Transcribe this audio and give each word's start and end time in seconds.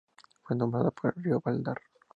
Fue 0.41 0.57
nombrada 0.57 0.89
por 0.89 1.13
el 1.15 1.23
río 1.23 1.39
Vardar. 1.45 1.79